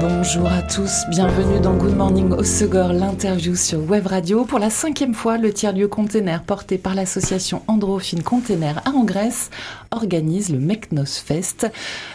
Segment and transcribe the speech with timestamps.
[0.00, 4.44] Bonjour à tous, bienvenue dans Good Morning au l'interview sur Web Radio.
[4.44, 9.50] Pour la cinquième fois, le tiers-lieu container porté par l'association Androphine Container à Grèce
[9.92, 11.70] organise le Meknos Fest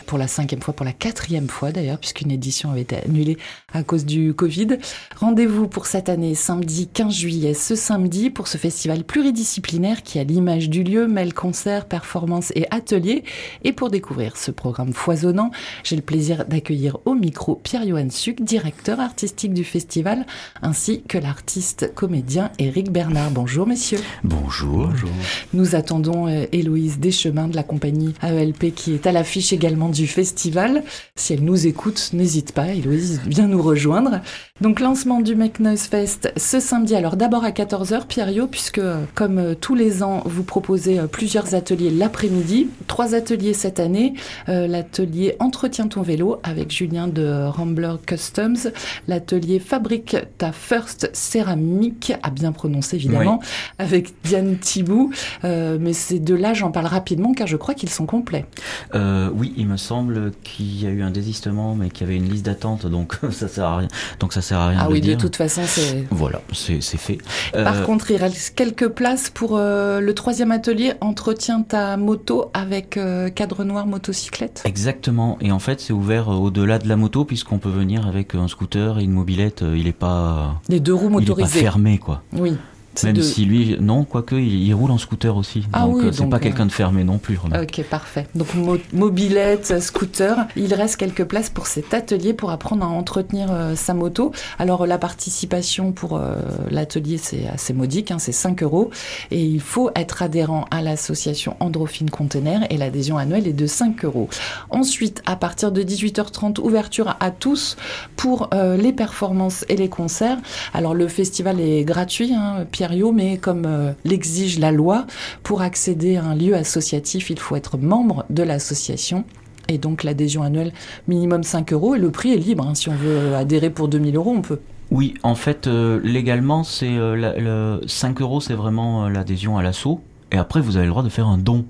[0.05, 3.37] pour la cinquième fois, pour la quatrième fois d'ailleurs, puisqu'une édition avait été annulée
[3.73, 4.79] à cause du Covid.
[5.17, 10.25] Rendez-vous pour cette année, samedi 15 juillet, ce samedi, pour ce festival pluridisciplinaire qui, à
[10.25, 13.23] l'image du lieu, mêle concerts, performances et ateliers.
[13.63, 15.51] Et pour découvrir ce programme foisonnant,
[15.83, 20.25] j'ai le plaisir d'accueillir au micro Pierre-Johan Suc, directeur artistique du festival,
[20.63, 23.29] ainsi que l'artiste comédien Éric Bernard.
[23.29, 23.99] Bonjour messieurs.
[24.23, 24.87] Bonjour.
[24.87, 25.09] Bonjour.
[25.53, 30.07] Nous attendons euh, Héloïse Deschemins de la compagnie AELP qui est à l'affiche également du
[30.07, 30.83] festival.
[31.15, 34.21] Si elle nous écoute, n'hésite pas, Héloïse, viens nous rejoindre.
[34.61, 36.95] Donc lancement du Make Noise Fest ce samedi.
[36.95, 38.81] Alors d'abord à 14h, Pierre puisque
[39.15, 42.67] comme euh, tous les ans, vous proposez euh, plusieurs ateliers l'après-midi.
[42.87, 44.15] Trois ateliers cette année.
[44.49, 48.71] Euh, l'atelier Entretien ton vélo avec Julien de Rambler Customs.
[49.07, 53.39] L'atelier Fabrique ta first céramique, à bien prononcer évidemment,
[53.77, 55.11] avec Diane Thibou.
[55.43, 58.45] mais ces deux-là, j'en parle rapidement car je crois qu'ils sont complets.
[58.93, 62.29] oui, il me semble qu'il y a eu un désistement, mais qu'il y avait une
[62.29, 63.87] liste d'attente, donc ça sert à rien.
[64.19, 65.17] Donc ça sert à rien ah de oui, dire.
[65.17, 66.05] de toute façon, c'est.
[66.11, 67.17] Voilà, c'est fait.
[67.53, 72.51] Par euh, contre, il reste quelques places pour euh, le troisième atelier Entretiens ta moto
[72.53, 74.61] avec euh, cadre noir motocyclette.
[74.65, 75.37] Exactement.
[75.41, 78.99] Et en fait, c'est ouvert au-delà de la moto puisqu'on peut venir avec un scooter
[78.99, 79.63] et une mobilette.
[79.75, 80.61] Il n'est pas.
[80.69, 81.41] Les deux roues motorisées.
[81.41, 82.21] Il est pas fermé, quoi.
[82.33, 82.55] Oui.
[83.03, 85.63] Même si lui, non, quoique, il, roule en scooter aussi.
[85.73, 87.37] Ah donc, oui, euh, c'est pas quelqu'un de fermé non plus.
[87.37, 88.27] Ok, parfait.
[88.35, 88.47] Donc,
[88.93, 90.47] mobilette, scooter.
[90.55, 94.31] Il reste quelques places pour cet atelier pour apprendre à entretenir euh, sa moto.
[94.57, 96.35] Alors, la participation pour euh,
[96.69, 98.89] l'atelier, c'est assez modique, hein, c'est 5 euros.
[99.31, 104.05] Et il faut être adhérent à l'association Androphine Container et l'adhésion annuelle est de 5
[104.05, 104.29] euros.
[104.69, 107.77] Ensuite, à partir de 18h30, ouverture à tous
[108.15, 110.37] pour les performances et les concerts.
[110.73, 115.05] Alors, le festival est gratuit, hein, Pierre mais comme euh, l'exige la loi,
[115.43, 119.25] pour accéder à un lieu associatif, il faut être membre de l'association.
[119.67, 120.73] Et donc l'adhésion annuelle
[121.07, 122.65] minimum 5 euros et le prix est libre.
[122.67, 122.75] Hein.
[122.75, 124.59] Si on veut adhérer pour 2000 euros, on peut.
[124.91, 130.01] Oui, en fait, euh, légalement, c'est euh, le 5 euros, c'est vraiment l'adhésion à l'assaut.
[130.31, 131.65] Et après, vous avez le droit de faire un don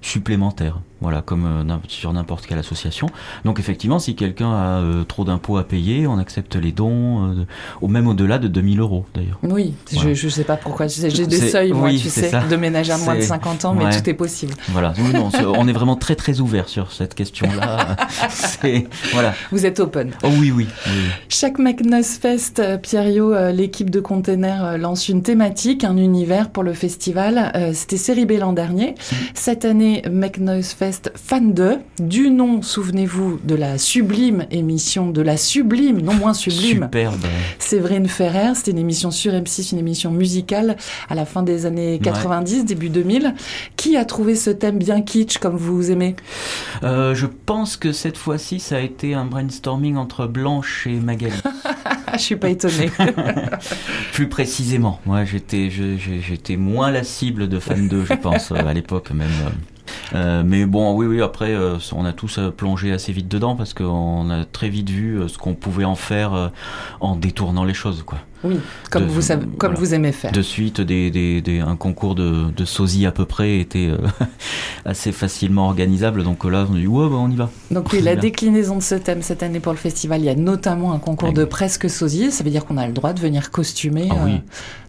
[0.00, 3.08] supplémentaire voilà, comme euh, sur n'importe quelle association.
[3.44, 7.46] Donc effectivement, si quelqu'un a euh, trop d'impôts à payer, on accepte les dons, euh,
[7.80, 9.38] ou même au-delà de 2000 euros d'ailleurs.
[9.42, 13.16] Oui, je ne sais pas pourquoi, j'ai des seuils, moi, tu sais, de ménagère moins
[13.16, 14.54] de 50 ans, mais tout est possible.
[14.68, 14.92] Voilà,
[15.44, 17.96] on est vraiment très très ouvert sur cette question-là.
[19.12, 19.34] voilà.
[19.52, 20.12] Vous êtes open.
[20.24, 20.66] Oh oui, oui.
[21.28, 27.52] Chaque McNuss Fest, Pierrio, l'équipe de Container lance une thématique, un univers pour le festival.
[27.74, 28.90] C'était Série B l'an dernier.
[28.90, 29.14] Mm.
[29.34, 35.36] Cette année, McNuss Fest Fan 2, du nom, souvenez-vous, de la sublime émission, de la
[35.36, 37.20] sublime, non moins sublime, Superbe.
[37.58, 38.54] Séverine Ferrer.
[38.54, 40.76] C'était une émission sur M6, une émission musicale
[41.08, 43.34] à la fin des années 90, début 2000.
[43.76, 46.16] Qui a trouvé ce thème bien kitsch comme vous aimez?
[46.82, 51.32] Euh, Je pense que cette fois-ci, ça a été un brainstorming entre Blanche et Magali.
[52.14, 52.90] je suis pas étonnée.
[54.12, 59.10] Plus précisément, moi j'étais j'étais moins la cible de Fan 2, je pense, à l'époque
[59.10, 59.28] même.
[60.14, 63.56] Euh, mais bon, oui, oui, après, euh, on a tous euh, plongé assez vite dedans
[63.56, 66.50] parce qu'on a très vite vu ce qu'on pouvait en faire
[67.00, 68.18] en détournant les choses, quoi.
[68.44, 68.60] Oui,
[68.92, 70.30] comme, vous, savez, comme vous aimez faire.
[70.30, 73.90] De suite, des, des, un concours de, de sosie à peu près était
[74.84, 76.22] assez facilement organisable.
[76.22, 77.50] Donc là, on a dit, ouais, bah, on y va.
[77.72, 80.36] Donc oui, la déclinaison de ce thème cette année pour le festival, il y a
[80.36, 82.30] notamment un concours de presque sosie.
[82.30, 84.28] Ça veut dire qu'on a le droit de venir costumer ah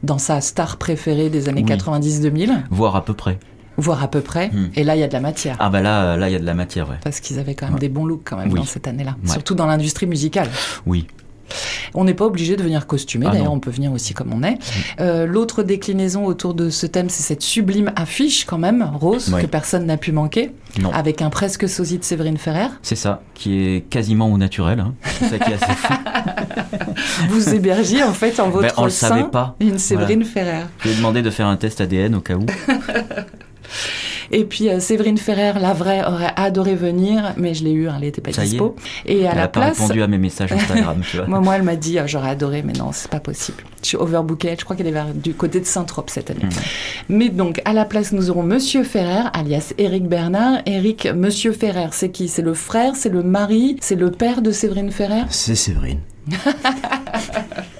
[0.03, 2.65] dans sa star préférée des années 90-2000.
[2.69, 3.39] Voire à peu près
[3.79, 4.49] voire à peu près.
[4.49, 4.69] Hmm.
[4.75, 5.55] Et là, il y a de la matière.
[5.59, 6.97] Ah bah là, là, il y a de la matière, ouais.
[7.03, 9.65] Parce qu'ils avaient quand même des bons looks quand même dans cette année-là, surtout dans
[9.65, 10.49] l'industrie musicale.
[10.85, 11.07] Oui.
[11.93, 14.43] On n'est pas obligé de venir costumé, ah d'ailleurs on peut venir aussi comme on
[14.43, 14.55] est.
[14.55, 15.01] Hmm.
[15.01, 19.47] Euh, l'autre déclinaison autour de ce thème, c'est cette sublime affiche quand même, rose, que
[19.47, 20.51] personne n'a pu manquer,
[20.93, 22.67] avec un presque sosie de Séverine Ferrer.
[22.81, 24.93] C'est ça, qui est quasiment au naturel, hein.
[25.19, 25.93] c'est ça qui est assez fou.
[27.29, 29.55] Vous hébergiez en fait en votre ben, sein pas.
[29.59, 30.65] une Séverine Ferrer.
[30.79, 32.45] Je lui ai demandé de faire un test ADN au cas où.
[34.31, 37.93] Et puis euh, Séverine Ferrer, la vraie, aurait adoré venir, mais je l'ai eu, hein,
[37.97, 38.49] elle n'était pas Ça y est.
[38.51, 38.75] dispo.
[39.05, 41.27] Et à Elle la a pas place, répondu à mes messages Instagram, tu vois.
[41.27, 43.63] moi, moi, elle m'a dit, ah, j'aurais adoré, mais non, c'est pas possible.
[43.81, 44.55] Je suis overbookée.
[44.59, 46.41] Je crois qu'elle est vers, du côté de Saint-Trope cette année.
[47.09, 50.59] Mais donc, à la place, nous aurons Monsieur Ferrer, alias Éric Bernard.
[50.65, 52.27] Éric, Monsieur Ferrer, c'est qui?
[52.27, 55.23] C'est le frère, c'est le mari, c'est le père de Séverine Ferrer?
[55.29, 55.99] C'est Séverine.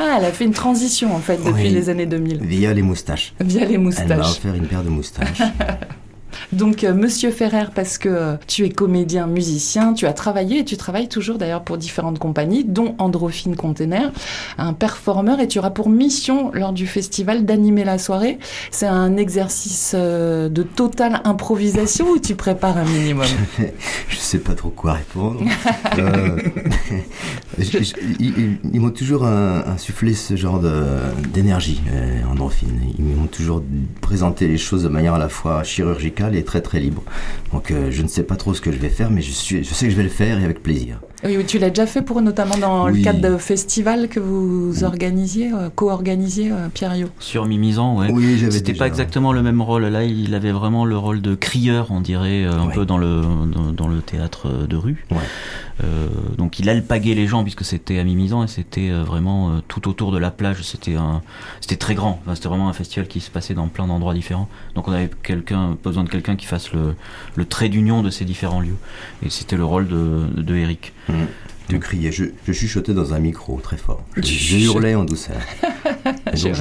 [0.00, 1.68] Ah, elle a fait une transition, en fait, depuis Oui.
[1.70, 3.34] les années 2000, Via les moustaches.
[3.40, 4.30] via les Elle m'a moustaches.
[4.30, 5.40] offert une paire de moustaches.
[6.52, 10.64] Donc, euh, Monsieur Ferrer, parce que euh, tu es comédien, musicien, tu as travaillé et
[10.64, 14.12] tu travailles toujours d'ailleurs pour différentes compagnies, dont Androphine Container,
[14.58, 18.38] un performeur, et tu auras pour mission lors du festival d'animer la soirée.
[18.70, 23.26] C'est un exercice euh, de totale improvisation ou tu prépares un minimum?
[24.08, 25.40] Je sais pas trop quoi répondre.
[25.98, 26.38] Euh,
[27.58, 30.60] je- je- ils ils- m'ont toujours insufflé ce genre
[31.32, 31.80] d'énergie,
[32.30, 32.80] endorphine.
[32.98, 33.62] Ils m'ont toujours
[34.00, 37.02] présenté les choses de manière à la fois chirurgicale et très très libre.
[37.52, 39.64] Donc euh, je ne sais pas trop ce que je vais faire, mais je, suis,
[39.64, 41.00] je sais que je vais le faire et avec plaisir.
[41.22, 45.52] Oui, tu l'as déjà fait pour notamment dans le cadre de festivals que vous organisiez,
[45.52, 47.08] euh, co-organisiez, euh, Pierre Yo.
[47.18, 48.08] Sur Mimizan, ouais.
[48.10, 49.84] Oui, C'était déjà- pas exactement le même rôle.
[49.84, 52.74] Là, il avait vraiment le rôle de crieur, on dirait, euh, un Ouais.
[52.74, 53.20] peu dans le,
[53.52, 55.04] dans, dans le théâtre de rue.
[55.10, 55.18] Ouais.
[55.82, 59.60] Euh, donc il alpaguait les gens puisque c'était à Mimizan et c'était euh, vraiment euh,
[59.68, 60.62] tout autour de la plage.
[60.62, 61.22] C'était un,
[61.60, 62.20] c'était très grand.
[62.22, 64.48] Enfin, c'était vraiment un festival qui se passait dans plein d'endroits différents.
[64.74, 66.94] Donc on avait quelqu'un, besoin de quelqu'un qui fasse le,
[67.34, 68.76] le trait d'union de ces différents lieux.
[69.24, 70.92] Et c'était le rôle de, de Eric.
[71.08, 71.14] Mmh.
[71.70, 74.02] Je criais, je, je chuchotais dans un micro très fort.
[74.16, 75.36] Je, Tu hurlais en douceur.
[76.04, 76.54] Donc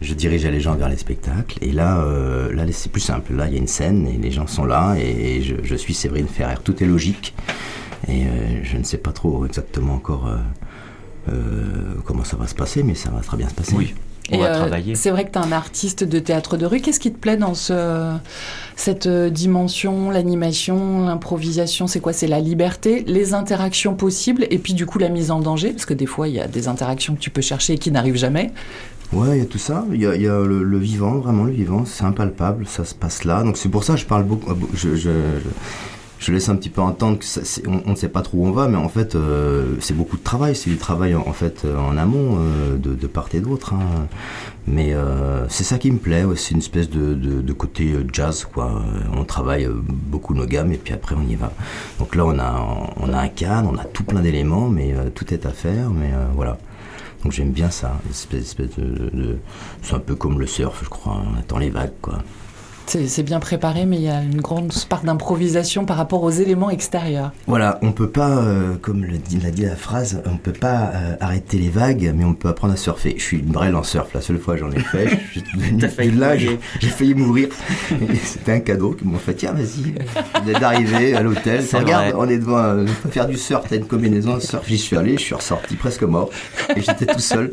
[0.00, 1.58] je, dirigeais les gens vers les spectacles.
[1.60, 3.34] Et là, euh, là c'est plus simple.
[3.34, 5.94] Là, il y a une scène et les gens sont là et je, je suis
[5.94, 6.56] Séverine Ferrer.
[6.64, 7.34] Tout est logique.
[8.08, 8.28] Et euh,
[8.62, 10.36] je ne sais pas trop exactement encore euh,
[11.30, 13.74] euh, comment ça va se passer, mais ça va très bien se passer.
[13.76, 13.94] Oui.
[14.32, 14.94] On Et, va euh, travailler.
[14.94, 16.80] C'est vrai que tu es un artiste de théâtre de rue.
[16.80, 18.14] Qu'est-ce qui te plaît dans ce,
[18.76, 21.88] cette dimension, l'animation, l'improvisation?
[21.88, 22.12] C'est quoi?
[22.12, 25.70] C'est la liberté, les interactions possibles et puis du coup la mise en danger?
[25.70, 27.90] Parce que des fois, il y a des interactions que tu peux chercher et qui
[27.90, 28.52] n'arrivent jamais.
[29.12, 29.84] Ouais, il y a tout ça.
[29.92, 31.84] Il y a, il y a le, le vivant, vraiment le vivant.
[31.84, 33.42] C'est impalpable, ça se passe là.
[33.42, 34.54] Donc c'est pour ça que je parle beaucoup.
[34.74, 35.10] Je, je, je
[36.32, 38.50] laisse un petit peu entendre que ça, on, on ne sait pas trop où on
[38.52, 40.54] va, mais en fait, euh, c'est beaucoup de travail.
[40.54, 43.72] C'est du travail en, fait euh, en amont euh, de, de part et d'autre.
[43.74, 44.06] hein.
[44.66, 46.24] Mais euh, c'est ça qui me plaît.
[46.24, 48.66] ouais, c'est une espèce de, de, de côté euh, jazz, quoi.
[48.66, 51.52] Euh, On travaille beaucoup nos gammes et puis après on y va.
[51.98, 55.32] Donc là, on a, on a un cadre, on a tout plein d'éléments, mais tout
[55.32, 55.88] est à faire.
[55.90, 56.58] Mais voilà.
[57.22, 59.38] Donc j'aime bien ça, espèce, espèce de,
[59.82, 61.20] c'est un peu comme le surf, je crois.
[61.34, 62.18] On attend les vagues, quoi.
[62.90, 66.70] C'est bien préparé, mais il y a une grande part d'improvisation par rapport aux éléments
[66.70, 67.30] extérieurs.
[67.46, 71.14] Voilà, on peut pas, euh, comme dit, l'a dit la phrase, on peut pas euh,
[71.20, 73.14] arrêter les vagues, mais on peut apprendre à surfer.
[73.16, 76.10] Je suis une brêle en surf, la seule fois j'en ai fait, je suis failli
[76.10, 77.50] là, j'ai failli mourir.
[78.24, 79.94] C'était un cadeau qu'ils m'ont fait, tiens vas-y,
[80.42, 83.66] vous êtes d'arriver à l'hôtel, C'est regarde, on est devant, on peut faire du surf,
[83.68, 86.30] t'as une combinaison de surf, j'y suis allé, je suis ressorti presque mort,
[86.74, 87.52] et j'étais tout seul,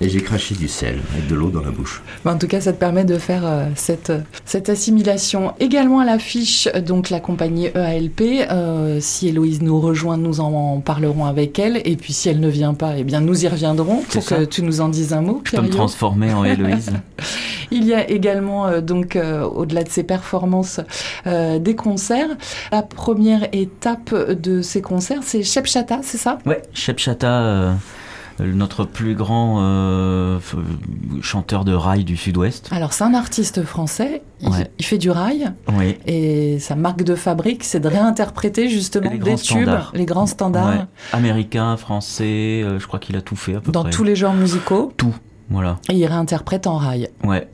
[0.00, 2.02] et j'ai craché du sel, avec de l'eau dans la bouche.
[2.24, 4.12] Mais en tout cas, ça te permet de faire euh, cette,
[4.62, 5.54] cette assimilation.
[5.58, 8.20] Également à l'affiche, donc la compagnie EALP.
[8.48, 11.82] Euh, si Héloïse nous rejoint, nous en parlerons avec elle.
[11.84, 14.62] Et puis si elle ne vient pas, eh bien nous y reviendrons pour que tu
[14.62, 15.42] nous en dises un mot.
[15.44, 16.92] Je peux me transformer en Héloïse.
[17.72, 20.80] Il y a également, euh, donc, euh, au-delà de ces performances,
[21.24, 22.28] des concerts.
[22.70, 26.38] La première étape de ces concerts, c'est Chepchata, c'est ça?
[26.46, 27.72] Ouais, Shep Chata, euh,
[28.40, 30.38] notre plus grand euh,
[31.20, 32.68] chanteur de rail du sud-ouest.
[32.72, 34.22] Alors, c'est un artiste français.
[34.40, 34.70] Il, Ouais.
[34.78, 35.52] il fait du rail.
[35.78, 35.98] Oui.
[36.06, 39.92] Et sa marque de fabrique, c'est de réinterpréter justement Les des tubes, standards.
[39.94, 40.84] les grands standards, Ouais.
[41.12, 43.90] Américain, français, euh, je crois qu'il a tout fait à peu dans près.
[43.90, 44.92] tous les genres musicaux.
[44.96, 45.14] Tout,
[45.50, 45.78] voilà.
[45.90, 47.08] Et il réinterprète en rail.
[47.24, 47.48] Ouais.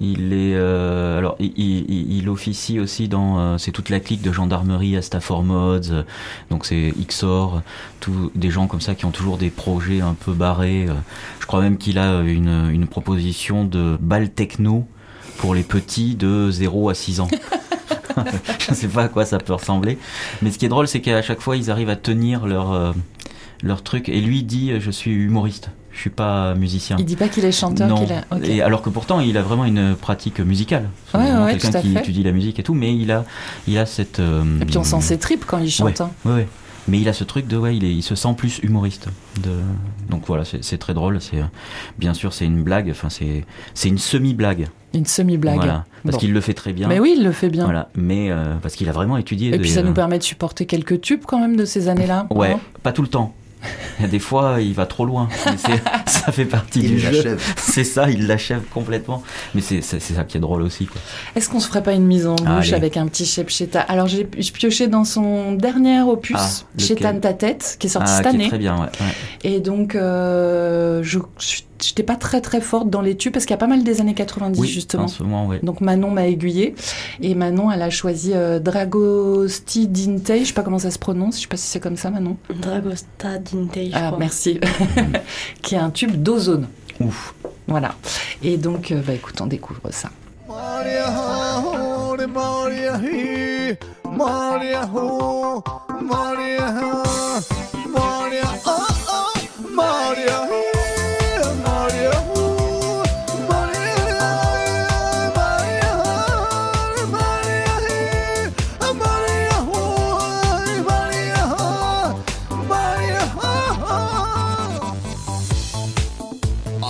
[0.00, 4.20] Il est euh, alors il, il, il officie aussi dans euh, c'est toute la clique
[4.20, 6.02] de gendarmerie à Stafford Mods euh,
[6.50, 7.62] donc c'est XOR
[8.00, 10.94] tout des gens comme ça qui ont toujours des projets un peu barrés euh.
[11.40, 14.86] je crois même qu'il a une, une proposition de bal techno
[15.38, 17.28] pour les petits de 0 à 6 ans.
[18.58, 19.98] Je sais pas à quoi ça peut ressembler.
[20.42, 22.92] Mais ce qui est drôle c'est qu'à chaque fois ils arrivent à tenir leur euh,
[23.62, 24.08] leur truc.
[24.08, 27.50] Et lui dit je suis humoriste je suis pas musicien Il dit pas qu'il est
[27.52, 28.06] chanteur, non.
[28.44, 30.88] Et alors que pourtant, il a vraiment une pratique musicale.
[31.14, 33.24] Ouais, ouais, quelqu'un qui étudie la musique et tout, mais il a,
[33.66, 34.20] il a cette.
[34.20, 36.00] euh, Et puis on sent ses tripes quand il chante.
[36.00, 36.10] hein.
[36.24, 36.48] Ouais, ouais.
[36.88, 39.08] Mais il a ce truc de, ouais, il, est, il se sent plus humoriste.
[39.42, 39.50] De...
[40.08, 41.20] Donc voilà, c'est très drôle.
[41.20, 41.42] C'est
[41.98, 42.88] bien sûr, c'est une blague.
[42.90, 44.68] Enfin, c'est c'est une semi-blague.
[44.94, 45.56] Une semi-blague.
[45.56, 46.18] Voilà, parce Bon.
[46.20, 46.86] qu'il le fait très bien.
[46.86, 47.64] Mais oui, il le fait bien.
[47.64, 49.48] Voilà, mais euh, parce qu'il a vraiment étudié.
[49.48, 51.88] Et des, puis ça euh, nous permet de supporter quelques tubes quand même de ces
[51.88, 52.26] années-là.
[52.30, 53.34] Ouais, pas tout le temps.
[54.02, 55.28] Et des fois, il va trop loin.
[55.46, 55.56] Mais
[56.06, 57.10] ça fait partie Il du jeu.
[57.10, 57.42] l'achève.
[57.56, 59.22] C'est ça, il l'achève complètement.
[59.54, 60.88] Mais c'est ça qui est drôle aussi.
[61.34, 64.24] Est-ce qu'on se ferait pas une mise en bouche avec un petit Shepcheta Alors j'ai
[64.24, 68.36] pioché dans son dernier opus, Ah, Chétane ta tête, qui est sorti Ah, cette qui
[68.36, 68.48] est année.
[68.48, 68.82] très bien, ouais.
[69.00, 69.12] ouais.
[69.44, 71.18] Et donc, euh, je
[71.82, 74.00] j'étais pas très très forte dans les tubes parce qu'il y a pas mal des
[74.00, 75.04] années 90 Oui, justement.
[75.04, 75.60] en ce moment, ouais.
[75.62, 76.74] Donc Manon m'a aiguillé
[77.20, 81.36] et Manon elle a choisi euh, Dragosti Dinte, je sais pas comment ça se prononce,
[81.36, 82.36] je sais pas si c'est comme ça Manon.
[82.54, 84.18] Dragosta Dintei, je Ah crois.
[84.18, 84.58] merci.
[85.62, 86.68] qui est un tube d'ozone.
[87.00, 87.34] Ouf.
[87.66, 87.94] Voilà.
[88.42, 90.10] Et donc euh, bah écoute, on découvre ça.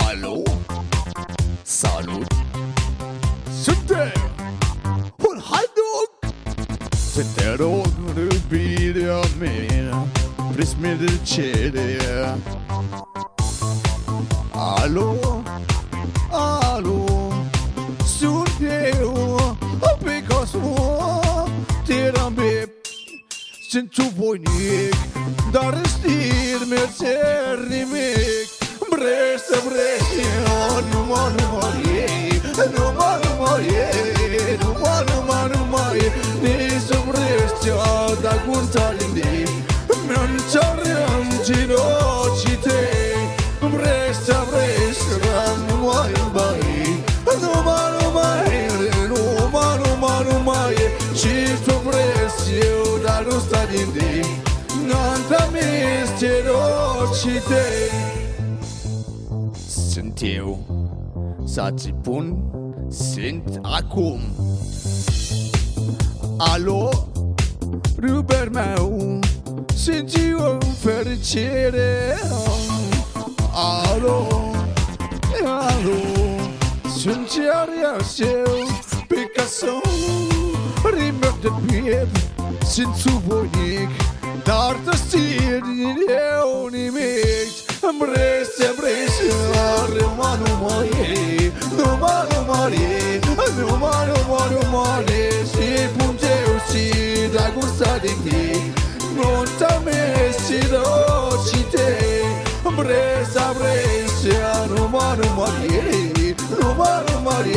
[0.05, 0.43] Alo?
[1.63, 2.27] Salut!
[3.63, 4.11] Suntem!
[5.29, 6.09] Un haidut!
[7.13, 10.07] Te te rog, iubirea mea
[10.53, 11.97] Prisme de cere
[14.51, 15.43] Alo?
[16.31, 17.05] Alo?
[18.05, 18.59] Sunt
[18.99, 19.57] eu
[20.03, 20.75] Picasso
[21.85, 22.69] Tiram bip
[23.69, 24.95] Sunt tu voinic
[25.51, 28.56] Dar în stil mi-e cer nimic
[29.45, 30.25] să vrei
[30.55, 32.41] oh, Nu mă, nu mă iei
[32.75, 37.41] Nu mă, nu mă iei Nu mă, nu mă, nu mă iei Nici să vrei
[37.61, 37.73] să
[38.21, 39.45] da curța lindii
[40.07, 40.31] Mi-am
[41.45, 43.17] din ochii tăi
[43.59, 45.15] Vrei să vrei să
[45.67, 47.03] nu mă iubai
[47.41, 49.21] Nu mă, nu mă iei Nu
[49.53, 51.33] mă, nu mă, nu mai iei Și
[51.65, 54.41] tu vrei să eu da curța lindii
[54.87, 56.45] N-am tamis din
[56.99, 58.16] ochii tăi
[59.97, 60.59] sunt eu.
[61.45, 62.37] Să-ți pun
[62.89, 64.19] Sunt acum.
[66.37, 66.89] Alo?
[67.99, 69.19] Ruber meu.
[69.75, 72.17] Sunt eu în fericire.
[73.53, 74.27] Alo?
[75.45, 75.99] Alo?
[76.97, 78.67] Sunt iar eu seu
[79.07, 79.81] Picasso.
[80.93, 82.17] Rimer de piept
[82.65, 83.89] Sunt suvoinic
[84.43, 91.37] Dar te stir din eu nimic Mrește, mrește la răma numări
[91.77, 93.19] mare, numări
[93.59, 95.67] Numai, numai, numări Și
[95.97, 96.83] punteu și
[97.31, 98.73] dragostea din tine.
[99.15, 101.07] Nunta meștilor
[102.75, 107.51] Breza, breza, numai, numai Numai, numai,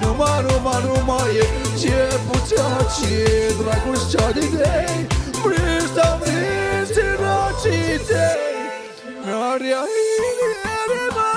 [0.00, 1.36] numai, mare, numai
[1.80, 5.06] Ce putea, ce dragostea din ei
[5.42, 8.53] Breza, breza, dragostea din ei
[9.24, 11.33] Gloria y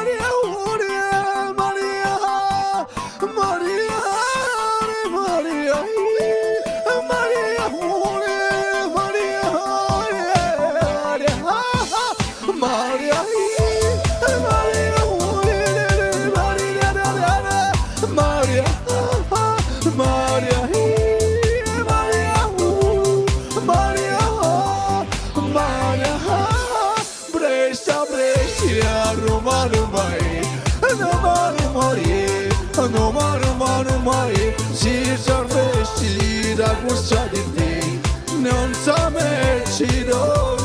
[39.17, 40.56] merchidos.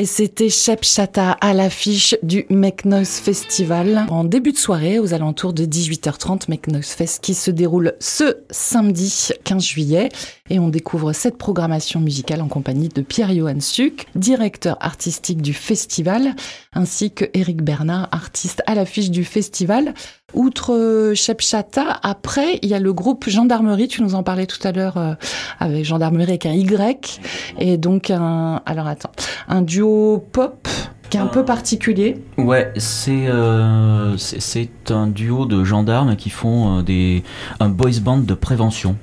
[0.00, 5.12] Et c'était Shep Chata à l'affiche du Make Noise Festival en début de soirée aux
[5.12, 6.42] alentours de 18h30.
[6.46, 10.08] Make Fest qui se déroule ce samedi 15 juillet.
[10.50, 16.34] Et on découvre cette programmation musicale en compagnie de Pierre-Johan Suc, directeur artistique du festival,
[16.72, 19.94] ainsi que Eric Bernard, artiste à l'affiche du festival.
[20.34, 24.46] Outre euh, Shep Chata, après, il y a le groupe Gendarmerie, tu nous en parlais
[24.46, 25.14] tout à l'heure euh,
[25.58, 27.20] avec Gendarmerie avec un Y,
[27.58, 29.12] et donc un, alors attends,
[29.48, 30.68] un duo pop
[31.10, 32.16] qui est un peu particulier.
[32.36, 37.22] Ouais, c'est euh, c'est- un duo de gendarmes qui font des
[37.60, 38.96] un boys band de prévention.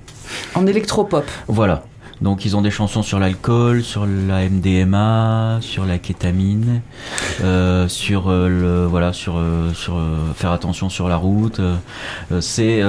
[0.56, 1.26] En électropop.
[1.48, 1.84] Voilà.
[2.22, 6.80] Donc ils ont des chansons sur l'alcool, sur la MDMA, sur la kétamine,
[7.44, 9.98] euh, sur euh, le voilà, sur euh, sur
[10.34, 11.60] faire attention sur la route.
[12.40, 12.80] C'est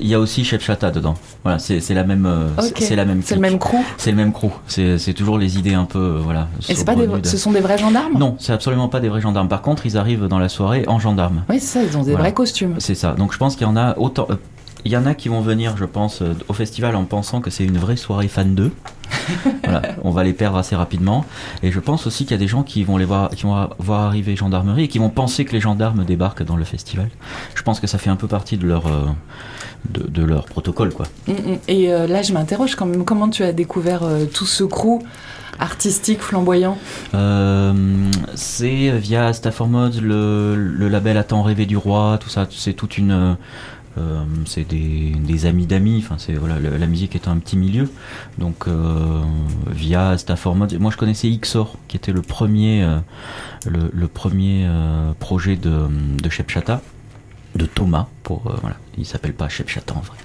[0.00, 1.14] il y a aussi Chef Chata dedans.
[1.42, 3.76] Voilà, c'est la même euh, c'est- la même C'est le même crew.
[3.98, 4.48] C'est le même crew.
[4.66, 6.48] C'est toujours les idées un peu voilà.
[6.70, 8.14] Et c'est pas des, saugrenues de- ce sont des vrais gendarmes?
[8.18, 9.48] Non, c'est absolument pas des vrais gendarmes.
[9.48, 11.42] Par contre, ils arrivent dans la soirée en gendarme.
[11.50, 12.24] Oui, c'est ça, ils ont des Voilà.
[12.24, 12.76] vrais costumes.
[12.78, 13.12] C'est ça.
[13.12, 14.26] Donc je pense qu'il y en a autant.
[14.84, 17.50] Il y en a qui vont venir, je pense, euh, au festival en pensant que
[17.50, 18.70] c'est une vraie soirée fan 2.
[19.64, 21.24] voilà, on va les perdre assez rapidement.
[21.62, 23.68] Et je pense aussi qu'il y a des gens qui vont les voir, qui vont
[23.78, 27.08] voir arriver gendarmerie et qui vont penser que les gendarmes débarquent dans le festival.
[27.54, 29.06] Je pense que ça fait un peu partie de leur, euh,
[29.88, 31.06] de, de leur protocole, quoi.
[31.26, 31.58] Mm, mm.
[31.68, 35.02] Et euh, là, je m'interroge quand même, comment tu as découvert euh, tout ce crew
[35.58, 36.78] artistique, flamboyant?
[37.14, 37.72] Euh,
[38.34, 42.74] c'est via Stafford Mods, le, le label À temps rêvé du roi, tout ça, c'est
[42.74, 43.36] toute une.
[43.98, 47.90] Euh, c'est des, amis d'amis, enfin c'est voilà, la musique est un petit milieu,
[48.38, 49.22] donc euh,
[49.68, 50.78] via Stafford Mods.
[50.78, 52.98] Moi je connaissais Xor, qui était le premier, euh,
[53.66, 55.88] le, premier euh, projet de,
[56.22, 56.30] de
[57.56, 60.16] de Thomas, pour euh, voilà, il s'appelle pas Shep Chata en vrai.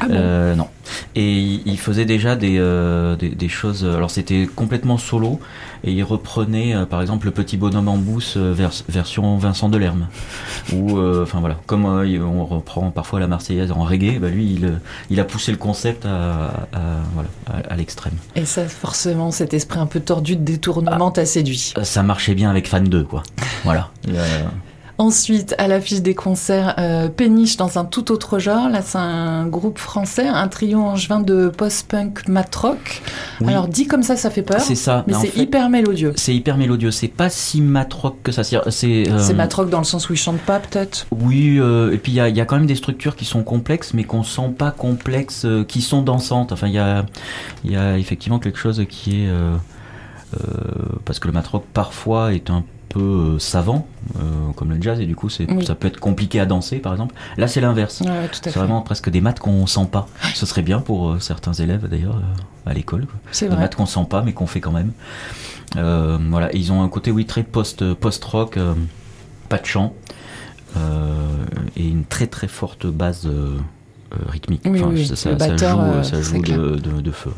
[0.00, 0.68] Ah bon Euh, non.
[1.14, 3.84] Et il, il faisait déjà des, euh, des, des choses.
[3.84, 5.40] Alors c'était complètement solo
[5.84, 10.06] et il reprenait par exemple le petit bonhomme en mousse vers- version Vincent Delerme.
[10.72, 14.80] Ou enfin voilà, comme on reprend parfois la Marseillaise en reggae, bah lui il,
[15.10, 18.14] il a poussé le concept à, à- voilà à, à l'extrême.
[18.36, 21.74] Et ça, forcément, cet esprit un peu tordu de détournement t'a séduit.
[21.82, 23.22] Ça marchait bien avec Fan 2 quoi.
[23.64, 23.90] Voilà.
[25.00, 28.68] Ensuite, à l'affiche des concerts, euh, Péniche dans un tout autre genre.
[28.68, 33.02] Là, c'est un groupe français, un trio angevin de post-punk mat-rock.
[33.40, 34.60] oui, Alors, dit comme ça, ça fait peur.
[34.60, 35.04] c'est ça.
[35.06, 36.14] Mais c'est hyper mélodieux.
[36.16, 36.90] c'est hyper mélodieux.
[36.90, 38.42] C'est pas si matrock que ça.
[38.42, 41.06] C'est euh, mat-rock dans le sens où ils chantent pas, peut-être?
[41.12, 43.24] Oui, euh, et puis il y a, il y a quand même des structures qui
[43.24, 46.50] sont complexes, mais qu'on sent pas complexes, euh, qui sont dansantes.
[46.50, 47.06] Enfin, il y a,
[47.64, 49.28] y a effectivement quelque chose qui est...
[49.28, 49.54] euh,
[51.04, 54.20] parce que le matrock parfois est un peu euh, savant, euh,
[54.56, 55.66] comme le jazz, et du coup Oui.
[55.66, 57.14] ça peut être compliqué à danser, par exemple.
[57.36, 58.00] Là, c'est l'inverse.
[58.00, 60.06] Ouais, C'est vraiment presque des maths qu'on sent pas.
[60.34, 62.20] Ce serait bien pour euh, certains élèves d'ailleurs
[62.66, 63.06] à l'école.
[63.30, 64.92] C'est Des maths qu'on sent pas mais qu'on fait quand même.
[65.74, 68.58] Voilà, Et ils ont un côté oui très post post rock,
[69.48, 69.94] pas de chant
[71.76, 73.28] et une très très forte base
[74.28, 74.62] rythmique.
[74.66, 76.58] Oui, oui, ça, batteur, joue, euh, ça joue clair.
[76.58, 77.30] de, de- de feu.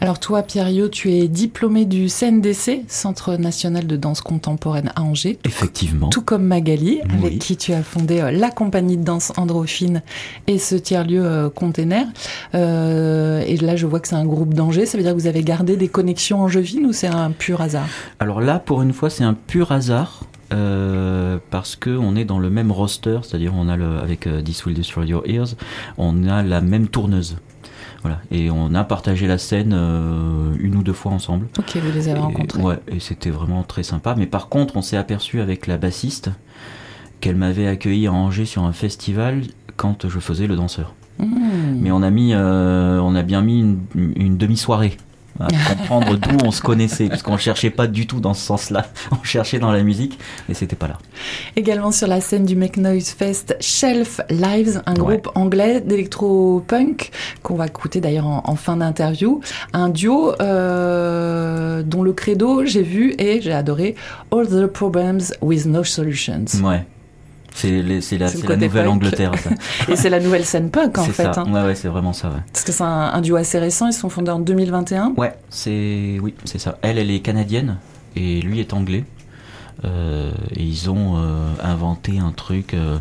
[0.00, 5.38] Alors toi, Pierriot, tu es diplômé du CNDC, Centre national de danse contemporaine à Angers.
[5.44, 6.08] Effectivement.
[6.08, 7.18] Tout comme Magali, Oui.
[7.18, 10.02] avec qui tu as fondé euh, la compagnie de danse Androphine
[10.46, 12.06] et ce tiers-lieu euh, Container.
[12.54, 14.86] Euh, et là, je vois que c'est un groupe d'Angers.
[14.86, 17.86] Ça veut dire que vous avez gardé des connexions angevines ou c'est un pur hasard?
[18.18, 20.22] Alors là, pour une fois, c'est un pur hasard.
[20.52, 24.42] Euh, parce que on est dans le même roster, c'est-à-dire on a le, avec euh,
[24.42, 25.54] This Will Destroy Your Ears,
[25.98, 27.36] on a la même tourneuse.
[28.02, 28.18] Voilà.
[28.30, 31.48] Et on a partagé la scène euh, une ou deux fois ensemble.
[31.58, 32.62] Ok, vous les avez Et- rencontrés.
[32.62, 34.14] Ouais, et c'était vraiment très sympa.
[34.16, 36.30] Mais par contre, on s'est aperçu avec la bassiste
[37.20, 39.42] qu'elle m'avait accueilli à Angers sur un festival
[39.76, 40.94] quand je faisais le danseur.
[41.18, 41.26] Mmh.
[41.80, 44.96] Mais on a mis, on a bien mis une, une demi-soirée
[45.46, 48.86] à comprendre d'où on se connaissait, parce qu'on cherchait pas du tout dans ce sens-là.
[49.12, 50.98] On cherchait dans la musique, et c'était pas là.
[51.56, 55.16] Également sur la scène du Make Noise Fest, Shelf Lives, un Ouais.
[55.16, 57.10] groupe anglais d'électro-punk
[57.42, 59.40] qu'on va écouter d'ailleurs en, en fin d'interview.
[59.72, 63.94] Un duo euh, dont le credo, j'ai vu et j'ai adoré,
[64.32, 66.44] All the Problems with No Solutions.
[66.62, 66.84] Ouais.
[67.54, 68.94] C'est la, la nouvelle punk.
[68.94, 69.50] Angleterre, ça.
[69.92, 71.26] Et c'est la nouvelle scène punk en fait.
[71.26, 71.44] hein.
[71.52, 72.40] Ouais, ouais, c'est vraiment ça, ouais.
[72.52, 75.14] Parce que c'est un, un duo assez récent, ils sont fondés en 2021.
[75.16, 76.78] Ouais, c'est oui, c'est ça.
[76.82, 77.76] Elle, elle est canadienne
[78.16, 79.04] et lui est anglais.
[79.86, 82.74] Euh, et ils ont euh, inventé un truc.
[82.74, 82.98] euh,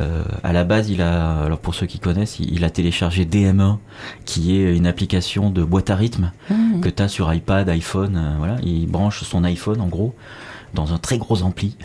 [0.00, 3.24] euh, à la base, il a, alors pour ceux qui connaissent, il, il a téléchargé
[3.24, 3.78] DMA,
[4.26, 6.80] qui est une application de boîte à rythme Mmh.
[6.82, 8.16] que tu as sur iPad, iPhone.
[8.16, 10.14] euh, voilà, il branche son iPhone en gros
[10.74, 11.76] dans un très gros ampli.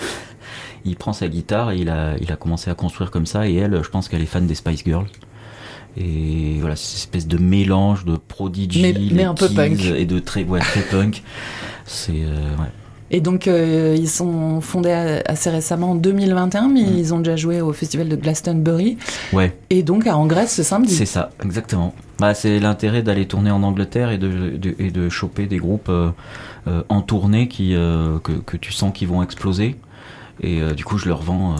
[0.86, 3.48] Il prend sa guitare et il a, il a commencé à construire comme ça.
[3.48, 5.08] Et elle, je pense qu'elle est fan des Spice Girls.
[5.98, 8.82] Et voilà, cette espèce de mélange de Prodigy,
[9.13, 9.80] Mais- un peu punk.
[9.96, 11.22] et de très, ouais, très punk.
[11.86, 12.67] C'est euh, ouais.
[13.12, 16.98] Et donc, euh, ils sont fondés assez récemment en 2021, mais Mm.
[16.98, 18.98] ils ont déjà joué au festival de Glastonbury.
[19.34, 20.96] Ouais, Et donc, à Angers ce samedi.
[20.96, 21.93] c'est ça, exactement.
[22.17, 25.89] Bah, c'est l'intérêt d'aller tourner en Angleterre et de, de- et de choper des groupes
[25.89, 26.10] euh,
[26.67, 27.72] euh, en tournée qui,
[28.24, 29.76] que, que tu sens qu'ils vont exploser.
[30.41, 31.60] Et euh, du coup, je leur vends euh,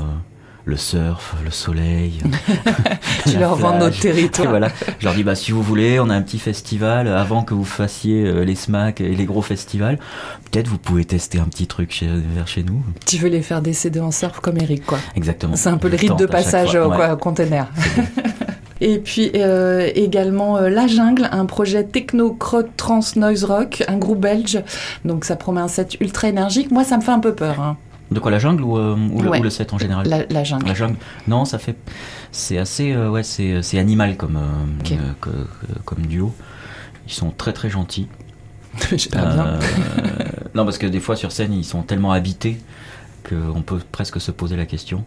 [0.66, 2.22] le surf, le soleil.
[3.30, 4.50] Tu leur vends notre Et territoire.
[4.50, 4.68] voilà,
[5.00, 7.64] je leur dis bah si vous voulez, on a un petit festival avant que vous
[7.64, 9.98] fassiez euh, les SMAC et les gros festivals.
[10.52, 12.82] Peut-être vous pouvez tester un petit truc chez, vers chez nous.
[13.06, 15.00] Tu veux les faire décéder en surf comme Eric, quoi.
[15.16, 15.56] Exactement.
[15.56, 17.18] C'est un peu le Je rite tente de passage au ouais.
[17.20, 17.68] container.
[18.82, 23.98] Et puis euh, également euh, La Jungle, un projet techno crot trans noise rock, un
[23.98, 24.62] groupe belge.
[25.06, 26.70] Donc ça promet un set ultra énergique.
[26.72, 27.62] Moi, ça me fait un peu peur.
[27.62, 27.78] hein.
[28.14, 30.44] De quoi la jungle ou, euh, ou, le, ou le set en général La, la
[30.44, 30.66] Jungle.
[30.68, 30.98] La jungle.
[31.28, 31.76] Non, ça fait.
[32.32, 32.94] C'est assez.
[32.94, 35.30] euh, ouais, c'est c'est animal comme, euh, euh, que-
[35.86, 36.34] comme duo.
[37.08, 38.08] Ils sont très très gentils.
[38.90, 39.46] J'espère bien.
[39.48, 39.60] Euh,
[40.56, 42.58] non, parce que des fois sur scène, ils sont tellement habités
[43.28, 45.06] qu'on peut presque se poser la question.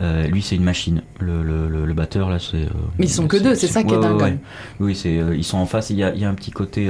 [0.00, 1.02] Euh, lui, c'est une machine.
[1.18, 2.56] Le, le, le, le batteur, là, c'est.
[2.56, 4.38] euh, Mais ils sont que deux, c'est ça qui est dingue, ouais, ouais.
[4.80, 5.90] Oui, c'est, euh, ils sont en face.
[5.90, 6.88] Il y a, il y a un petit côté.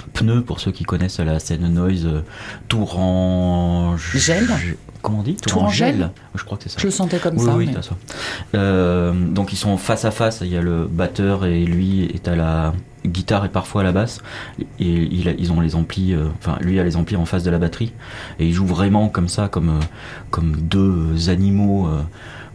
[0.00, 2.20] Euh, pneu pour ceux qui connaissent la scène noise euh,
[2.68, 4.46] Tourange Gel?
[5.02, 5.36] Comment on dit?
[5.36, 7.54] Tourangelle je crois que c'est ça Je le sentais comme oui, ça.
[7.56, 7.90] oui, mais- ça.
[8.54, 10.40] Euh, donc ils sont face à face.
[10.42, 12.72] Il y a le batteur et lui est à la
[13.06, 14.18] guitare et parfois à la basse.
[14.58, 16.14] Et il a- ils ont les amplis.
[16.14, 17.92] euh, Enfin, lui a les amplis en face de la batterie
[18.40, 19.80] et il joue vraiment comme ça, comme euh,
[20.30, 21.88] comme deux animaux.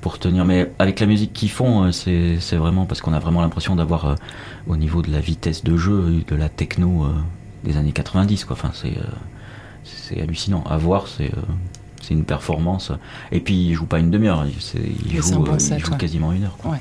[0.04, 3.14] Euh, pour tenir, mais avec la musique qu'ils font, euh, c'est c'est vraiment parce qu'on
[3.14, 4.16] a vraiment l'impression d'avoir, euh,
[4.68, 7.10] au niveau de la vitesse de jeu, de la techno euh,
[7.64, 8.56] des années 90, quoi.
[8.60, 9.04] Enfin, c'est euh,
[9.84, 10.64] c'est hallucinant.
[10.70, 11.42] À voir, c'est euh,
[12.02, 12.92] c'est une performance.
[13.32, 15.52] Et puis il joue pas une demi-heure, il, c'est- il Mais c'est un joue, bon
[15.52, 15.98] euh, il set, joue ouais.
[15.98, 16.58] quasiment une heure.
[16.58, 16.78] quoi.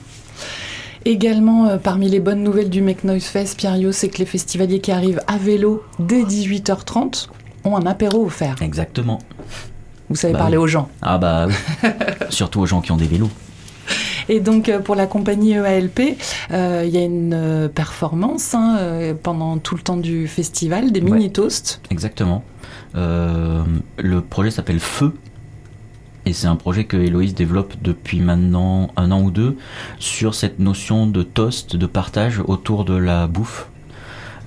[1.05, 4.81] Également, euh, parmi les bonnes nouvelles du Make Noise Fest, Pierre c'est que les festivaliers
[4.81, 7.29] qui arrivent à vélo dès 18h30
[7.65, 8.61] ont un apéro offert.
[8.63, 9.19] Exactement.
[10.13, 10.65] Vous savez Bah parler oui.
[10.65, 10.89] aux gens.
[11.03, 11.55] Ah bah oui.
[12.31, 13.31] Surtout aux gens qui ont des vélos.
[14.29, 16.17] Et donc euh, pour la compagnie EALP,
[16.53, 18.79] euh, il y a une euh, performance hein,
[19.23, 21.81] pendant tout le temps du festival, des mini toasts.
[21.91, 22.45] Exactement.
[22.95, 23.65] Euh,
[23.99, 25.15] le projet s'appelle Feu.
[26.25, 29.57] Et c'est un projet que Héloïse développe depuis maintenant un an ou deux
[29.99, 33.69] sur cette notion de toast, de partage autour de la bouffe.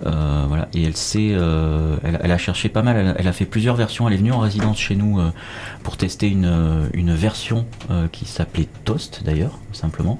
[0.05, 0.65] Euh.
[0.73, 3.15] Et euh, elle, a cherché pas mal.
[3.17, 4.07] Elle, a- fait plusieurs versions.
[4.07, 5.31] Elle est venue en résidence chez nous euh,
[5.83, 7.65] pour tester une, version
[8.11, 10.19] qui s'appelait Toast d'ailleurs, simplement,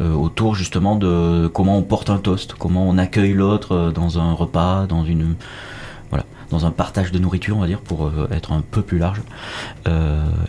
[0.00, 4.86] autour justement de comment on porte un toast, comment on accueille l'autre dans un repas,
[4.86, 5.34] dans une
[6.52, 9.22] un partage de nourriture, on va dire, pour être un peu plus large.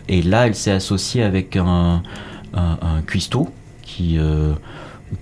[0.08, 2.02] Et là, elle s'est associée avec un,
[2.54, 4.18] un, un cuistot qui,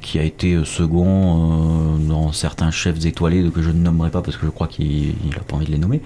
[0.00, 4.36] qui a été second euh, dans certains chefs étoilés que je ne nommerai pas parce
[4.36, 6.00] que je crois qu'il n'a pas envie de les nommer.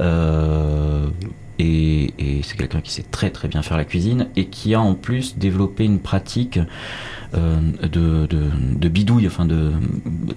[0.00, 1.08] Euh,
[1.58, 4.94] et c'est quelqu'un qui sait très très bien faire la cuisine et qui a en
[4.94, 6.58] plus développé une pratique
[7.34, 9.72] euh, de, de, bidouille, enfin de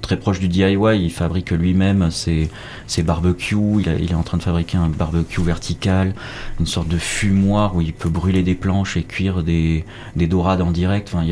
[0.01, 0.77] très proche du DIY.
[0.93, 2.49] Il fabrique lui-même ses,
[2.87, 3.57] ses barbecues.
[3.79, 6.13] Il, est en train de fabriquer un barbecue vertical,
[6.59, 9.83] une sorte de fumoir où il peut brûler des planches et cuire des,
[10.15, 11.09] des dorades en direct.
[11.13, 11.25] Enfin,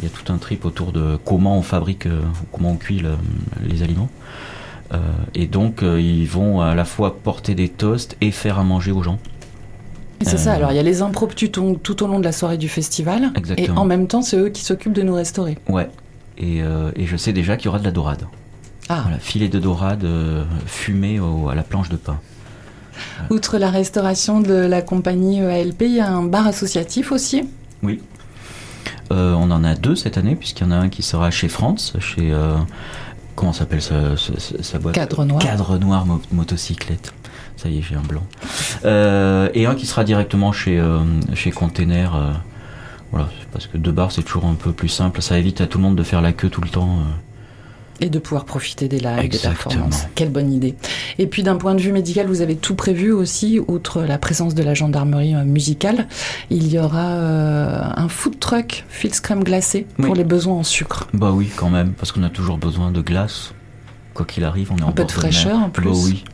[0.00, 2.20] il y a tout un trip autour de comment on fabrique, euh,
[2.52, 3.16] comment on cuit le-
[3.66, 4.10] les aliments.
[4.92, 4.98] Euh,
[5.34, 8.92] et donc, euh, ils vont à la fois porter des toasts et faire à manger
[8.92, 9.18] aux gens.
[10.22, 12.24] C'est Euh, ça, alors il y a les impros tout, au- tout au long de
[12.24, 13.30] la soirée du festival.
[13.36, 13.76] Exactement.
[13.76, 15.58] Et en même temps, c'est eux qui s'occupent de nous restaurer.
[15.68, 15.88] Ouais.
[16.38, 18.26] Et, et je sais déjà qu'il y aura de la dorade.
[18.88, 20.06] Ah, Voilà, filet de dorade
[20.66, 22.18] fumé au- à la planche de pain.
[23.30, 27.42] outre la restauration de la compagnie EALP, il y a un bar associatif aussi.
[27.82, 28.00] Oui.
[29.12, 31.48] Euh, on en a deux cette année, puisqu'il y en a un qui sera chez
[31.48, 32.32] France, chez.
[32.32, 32.56] euh,
[33.34, 35.40] comment s'appelle sa, sa- sa- boîte Cadre Noir.
[35.40, 37.12] Cadre Noir mo- Motocyclette.
[37.56, 38.22] Ça y est, j'ai un blanc.
[38.84, 40.98] Euh, et un qui sera directement chez, euh,
[41.34, 42.14] chez Container.
[42.14, 42.32] euh,
[43.12, 45.22] voilà, parce que deux bars, c'est toujours un peu plus simple.
[45.22, 46.98] Ça évite à tout le monde de faire la queue tout le temps.
[48.00, 49.54] Et de pouvoir profiter des lives, des Exactement.
[49.54, 50.06] performances.
[50.14, 50.74] Quelle bonne idée.
[51.18, 54.54] Et puis d'un point de vue médical, vous avez tout prévu aussi, outre la présence
[54.54, 56.06] de la gendarmerie euh, musicale.
[56.50, 61.08] Il y aura euh, un food truck Fils crème glacée pour les besoins en sucre.
[61.14, 63.52] Bah oui, quand même, parce qu'on a toujours besoin de glace.
[64.12, 65.90] Quoi qu'il arrive, on est en Un peu de fraîcheur, en plus.
[65.90, 66.24] Bah oui.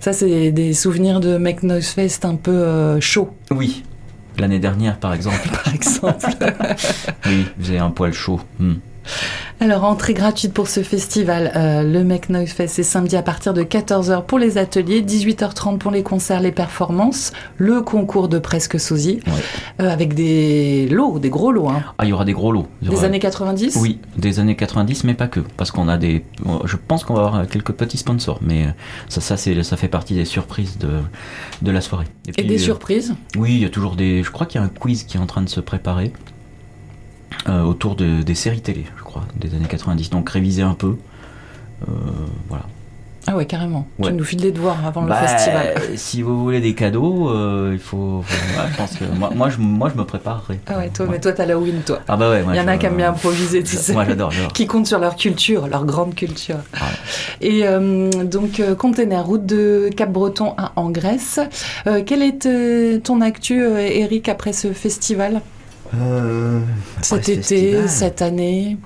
[0.00, 3.84] Ça, c'est des souvenirs de Make Noise Fest un peu euh, chaud, Oui.
[4.38, 5.48] L'année dernière, par exemple.
[5.64, 6.26] par exemple.
[7.26, 8.40] oui, vous avez un poil chaud.
[8.58, 8.74] Hmm.
[9.62, 11.52] Alors, entrée gratuite pour ce festival.
[11.54, 15.78] Euh, le Make Noise Fest, c'est samedi à partir de 14h pour les ateliers, 18h30
[15.78, 19.32] pour les concerts, les performances, le concours de presque sosie, Ouais.
[19.84, 21.68] euh, avec des lots, des gros lots.
[21.68, 21.84] Hein.
[21.98, 22.66] Ah, il y aura des gros lots.
[22.82, 25.38] Des aura- années 90 Oui, des années 90, mais pas que.
[25.56, 26.24] Parce qu'on a des.
[26.64, 28.70] Je pense qu'on va avoir quelques petits sponsors, mais euh,
[29.08, 30.88] ça, ça, ça fait partie des surprises de,
[31.62, 32.06] de la soirée.
[32.26, 33.14] Et puis, des euh, surprises?
[33.36, 34.24] Oui, il y a toujours des.
[34.24, 36.12] Je crois qu'il y a un quiz qui est en train de se préparer
[37.48, 40.10] euh, autour de, des séries télé, je crois, des années 90.
[40.10, 40.96] Donc réviser un peu.
[41.88, 41.92] Euh,
[42.48, 42.64] voilà.
[43.28, 43.86] Ah ouais, carrément.
[44.00, 44.08] Ouais.
[44.08, 45.74] Tu nous files des devoirs avant Bah, le festival.
[45.96, 48.18] Si vous voulez des cadeaux, euh, il faut.
[48.18, 50.58] ouais, je pense que moi, moi, je, moi, je me préparerai.
[50.66, 52.00] Ah ouais, toi, mais toi, t'as la win, toi.
[52.08, 52.42] Ah bah ouais.
[52.42, 53.92] moi, Il y en a qui aiment bien improviser, tu sais.
[53.92, 54.32] Moi, j'adore.
[54.54, 56.56] Qui comptent sur leur culture, leur grande culture.
[56.74, 57.46] Ah ouais.
[57.48, 61.38] Et euh, donc, euh, container, route de Cap-Breton à en Grèce.
[62.06, 65.42] Quelle est ton actu, Eric, après ce festival?
[65.94, 66.60] Euh,
[67.02, 68.78] Cet été, festival, cette année,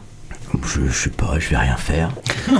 [0.64, 2.10] je, je sais pas, je vais rien faire.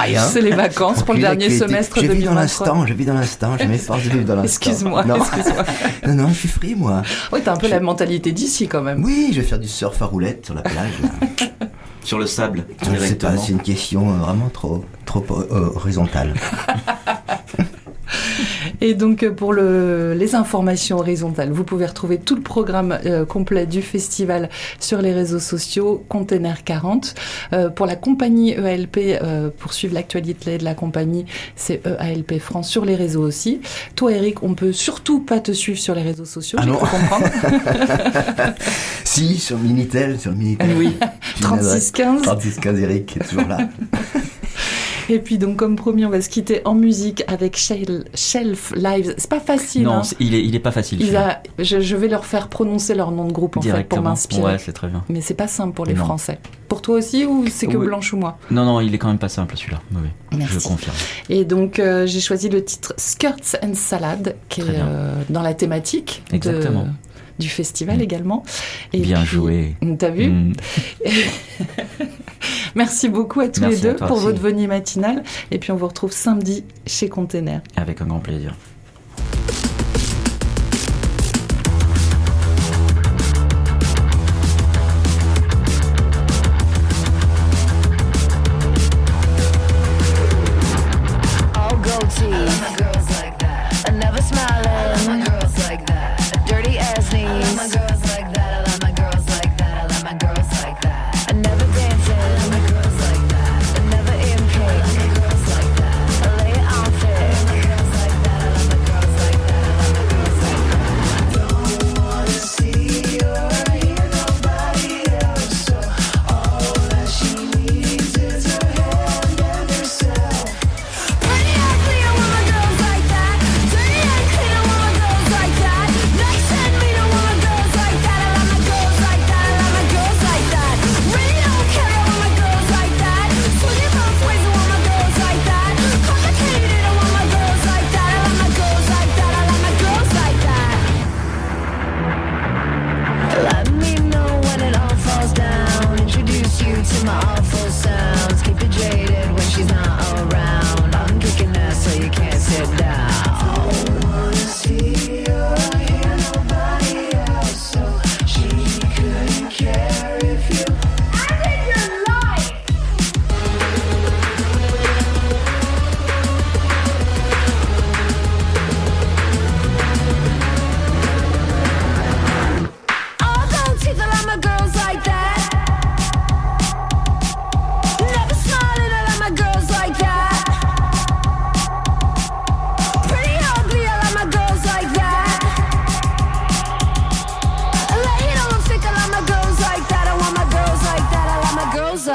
[0.00, 0.22] rien.
[0.24, 2.40] c'est les vacances pour le dernier semestre Je vis dans 2023.
[2.42, 4.70] l'instant, je vis dans l'instant, je m'efforce de vivre dans l'instant.
[4.70, 5.16] Excuse-moi, Non.
[5.16, 5.64] excuse-moi.
[6.06, 7.02] non, non, je suis free, moi.
[7.32, 9.04] Oui, t'as un peu Je- la mentalité d'ici quand même.
[9.04, 10.92] Oui, je vais faire du surf à roulette sur la plage.
[12.02, 13.36] Sur le sable, Je sais pas, directement.
[13.42, 16.32] c'est une question euh, vraiment trop, trop euh, horizontale.
[18.80, 23.24] Et donc euh, pour le, les informations horizontales, vous pouvez retrouver tout le programme euh,
[23.24, 27.14] complet du festival sur les réseaux sociaux Container 40.
[27.52, 32.68] Euh, pour la compagnie EALP, euh, pour suivre l'actualité de la compagnie, c'est EALP France
[32.68, 33.60] sur les réseaux aussi.
[33.96, 37.26] Toi Eric, on peut surtout pas te suivre sur les réseaux sociaux, Ah j'ai comprendre.
[39.04, 40.68] si, sur Minitel, sur Minitel.
[40.76, 41.92] oui, J'ai une adresse.
[41.92, 42.22] 3615.
[42.22, 43.58] 3615 Eric est toujours là.
[45.10, 49.14] Et puis donc comme promis, on va se quitter en musique avec Shel- Shelf Lives.
[49.18, 49.82] C'est pas facile.
[49.82, 50.02] Non, hein.
[50.20, 51.16] il est, il est pas facile.
[51.16, 54.42] A- je, je vais leur faire prononcer leur nom de groupe en fait pour m'inspirer.
[54.42, 55.02] Ouais, c'est très bien.
[55.08, 56.04] Mais c'est pas simple pour les Non.
[56.04, 56.38] Français.
[56.68, 57.86] Pour toi aussi ou c'est que Oui.
[57.86, 58.38] Blanche ou moi?
[58.52, 59.80] Non, non, il est quand même pas simple celui-là.
[59.92, 60.08] Oui.
[60.38, 60.54] Merci.
[60.54, 60.96] Je confirme.
[61.28, 65.42] Et donc euh, j'ai choisi le titre Skirts and Salad qui est Très euh, dans
[65.42, 66.86] la thématique de- Exactement.
[67.40, 68.02] Du festival Mm.
[68.02, 68.44] également.
[68.92, 69.74] Et Bien puis- joué.
[69.98, 70.52] T'as vu Mm.
[72.74, 74.24] Merci beaucoup à tous Merci les deux pour aussi.
[74.24, 75.22] votre venue matinale.
[75.50, 77.60] Et puis on vous retrouve samedi chez Container.
[77.76, 78.54] Avec un grand plaisir.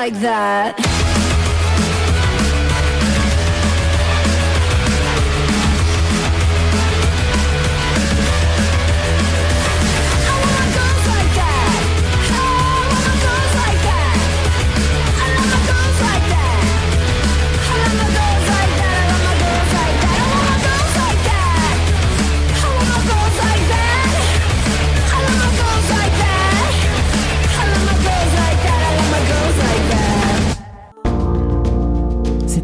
[0.06, 1.05] Like that.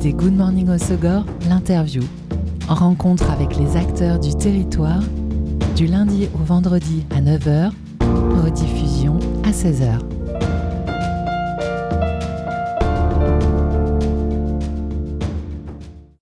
[0.02, 2.02] C'était Good Morning Osogor, l'interview.
[2.68, 5.04] En rencontre avec les acteurs du territoire,
[5.76, 7.70] du lundi au vendredi à 9h,
[8.44, 10.00] rediffusion à 16h.